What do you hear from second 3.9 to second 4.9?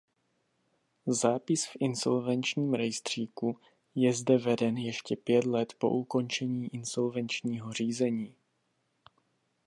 je zde veden